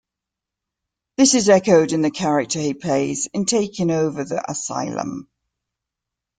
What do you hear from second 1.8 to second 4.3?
in the character he plays in "Takin' Over